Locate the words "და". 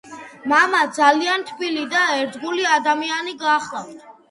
1.93-2.03